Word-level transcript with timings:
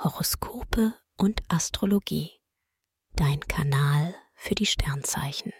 Horoskope 0.00 0.94
und 1.16 1.42
Astrologie. 1.48 2.30
Dein 3.16 3.40
Kanal 3.40 4.14
für 4.36 4.54
die 4.54 4.64
Sternzeichen. 4.64 5.52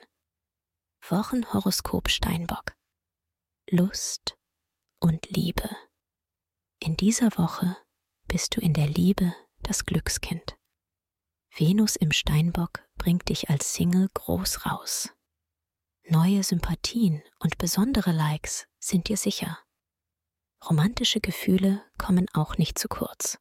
Wochenhoroskop 1.08 2.08
Steinbock. 2.08 2.76
Lust 3.68 4.38
und 5.00 5.28
Liebe. 5.30 5.68
In 6.78 6.96
dieser 6.96 7.36
Woche 7.36 7.78
bist 8.28 8.54
du 8.54 8.60
in 8.60 8.74
der 8.74 8.86
Liebe 8.86 9.34
das 9.64 9.84
Glückskind. 9.86 10.56
Venus 11.56 11.96
im 11.96 12.12
Steinbock 12.12 12.88
bringt 12.96 13.30
dich 13.30 13.50
als 13.50 13.74
Single 13.74 14.08
groß 14.14 14.66
raus. 14.66 15.12
Neue 16.04 16.44
Sympathien 16.44 17.24
und 17.40 17.58
besondere 17.58 18.12
Likes 18.12 18.68
sind 18.78 19.08
dir 19.08 19.16
sicher. 19.16 19.58
Romantische 20.64 21.18
Gefühle 21.18 21.82
kommen 21.98 22.28
auch 22.34 22.56
nicht 22.56 22.78
zu 22.78 22.86
kurz. 22.86 23.40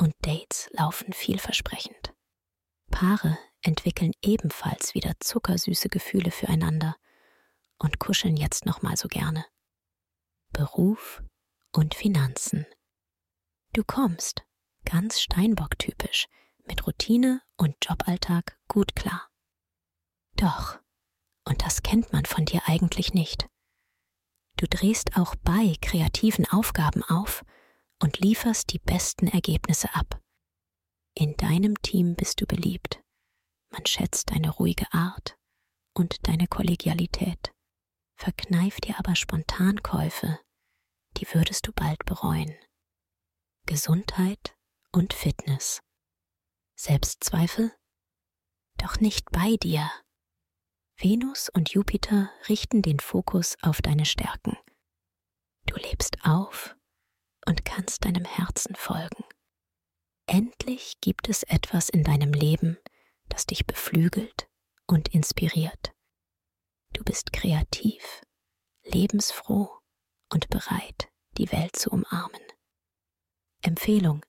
Und 0.00 0.14
Dates 0.22 0.70
laufen 0.72 1.12
vielversprechend. 1.12 2.14
Paare 2.90 3.36
entwickeln 3.60 4.12
ebenfalls 4.22 4.94
wieder 4.94 5.12
zuckersüße 5.20 5.90
Gefühle 5.90 6.30
füreinander 6.30 6.96
und 7.78 7.98
kuscheln 7.98 8.38
jetzt 8.38 8.64
noch 8.64 8.80
mal 8.80 8.96
so 8.96 9.08
gerne. 9.08 9.44
Beruf 10.54 11.22
und 11.72 11.94
Finanzen. 11.94 12.64
Du 13.74 13.84
kommst, 13.84 14.42
ganz 14.86 15.20
Steinbock-typisch, 15.20 16.28
mit 16.64 16.86
Routine 16.86 17.42
und 17.58 17.76
Joballtag 17.82 18.58
gut 18.68 18.96
klar. 18.96 19.28
Doch, 20.36 20.78
und 21.44 21.62
das 21.62 21.82
kennt 21.82 22.10
man 22.10 22.24
von 22.24 22.46
dir 22.46 22.62
eigentlich 22.64 23.12
nicht. 23.12 23.50
Du 24.56 24.66
drehst 24.66 25.18
auch 25.18 25.36
bei 25.36 25.74
kreativen 25.82 26.46
Aufgaben 26.48 27.04
auf 27.04 27.44
und 28.02 28.18
lieferst 28.18 28.72
die 28.72 28.78
besten 28.78 29.28
Ergebnisse 29.28 29.94
ab. 29.94 30.20
In 31.14 31.36
deinem 31.36 31.80
Team 31.82 32.14
bist 32.16 32.40
du 32.40 32.46
beliebt. 32.46 33.00
Man 33.70 33.86
schätzt 33.86 34.30
deine 34.30 34.50
ruhige 34.50 34.86
Art 34.92 35.36
und 35.94 36.26
deine 36.26 36.46
Kollegialität. 36.46 37.52
Verkneif 38.16 38.80
dir 38.80 38.98
aber 38.98 39.16
Spontankäufe, 39.16 40.40
die 41.16 41.26
würdest 41.32 41.66
du 41.66 41.72
bald 41.72 42.04
bereuen. 42.04 42.54
Gesundheit 43.66 44.56
und 44.92 45.12
Fitness. 45.12 45.80
Selbstzweifel? 46.76 47.74
Doch 48.78 49.00
nicht 49.00 49.30
bei 49.30 49.56
dir. 49.56 49.90
Venus 50.96 51.48
und 51.50 51.70
Jupiter 51.70 52.30
richten 52.48 52.82
den 52.82 53.00
Fokus 53.00 53.56
auf 53.62 53.80
deine 53.82 54.06
Stärken. 54.06 54.56
Du 55.66 55.76
lebst 55.76 56.18
auf 56.24 56.76
und 57.50 57.64
kannst 57.64 58.04
deinem 58.04 58.24
Herzen 58.24 58.76
folgen. 58.76 59.24
Endlich 60.26 61.00
gibt 61.00 61.28
es 61.28 61.42
etwas 61.42 61.88
in 61.88 62.04
deinem 62.04 62.32
Leben, 62.32 62.78
das 63.28 63.44
dich 63.44 63.66
beflügelt 63.66 64.48
und 64.86 65.08
inspiriert. 65.08 65.92
Du 66.92 67.02
bist 67.02 67.32
kreativ, 67.32 68.22
lebensfroh 68.84 69.68
und 70.32 70.48
bereit, 70.48 71.08
die 71.38 71.50
Welt 71.50 71.74
zu 71.74 71.90
umarmen. 71.90 72.40
Empfehlung. 73.62 74.24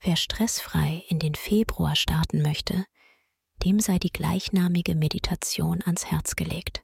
Wer 0.00 0.16
stressfrei 0.16 1.04
in 1.08 1.20
den 1.20 1.36
Februar 1.36 1.94
starten 1.94 2.42
möchte, 2.42 2.84
dem 3.62 3.78
sei 3.78 4.00
die 4.00 4.12
gleichnamige 4.12 4.96
Meditation 4.96 5.80
ans 5.84 6.06
Herz 6.06 6.34
gelegt. 6.34 6.82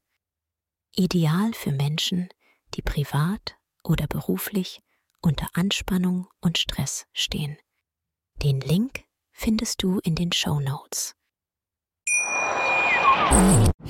Ideal 0.94 1.52
für 1.54 1.72
Menschen, 1.72 2.28
die 2.74 2.82
privat 2.82 3.56
oder 3.82 4.06
beruflich 4.06 4.80
unter 5.22 5.48
Anspannung 5.54 6.28
und 6.40 6.58
Stress 6.58 7.06
stehen. 7.12 7.56
Den 8.42 8.60
Link 8.60 9.04
findest 9.32 9.82
du 9.82 9.98
in 10.04 10.14
den 10.14 10.32
Show 10.32 10.60
Notes. 10.60 11.14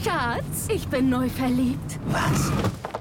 Schatz, 0.03 0.69
ich 0.69 0.87
bin 0.89 1.11
neu 1.11 1.29
verliebt. 1.29 1.99
Was? 2.07 2.51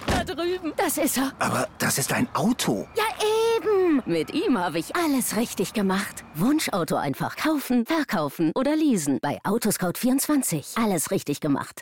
Da 0.05 0.23
drüben. 0.23 0.73
Das 0.77 0.97
ist 0.97 1.17
er. 1.17 1.31
Aber 1.39 1.67
das 1.79 1.97
ist 1.97 2.13
ein 2.13 2.27
Auto. 2.35 2.87
Ja, 2.95 3.03
eben. 3.57 4.03
Mit 4.05 4.33
ihm 4.33 4.57
habe 4.57 4.79
ich 4.79 4.95
alles 4.95 5.35
richtig 5.35 5.73
gemacht. 5.73 6.23
Wunschauto 6.35 6.95
einfach 6.95 7.35
kaufen, 7.35 7.85
verkaufen 7.85 8.51
oder 8.55 8.75
leasen. 8.75 9.19
Bei 9.21 9.39
Autoscout24. 9.43 10.81
Alles 10.81 11.11
richtig 11.11 11.39
gemacht. 11.39 11.81